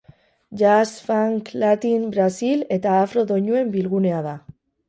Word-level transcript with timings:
Jazz, 0.61 0.87
funk, 1.09 1.51
latin, 1.65 2.09
brazil 2.17 2.65
eta 2.79 2.97
afro 3.03 3.29
doinuen 3.33 3.73
bilgunea 3.77 4.27
da. 4.31 4.39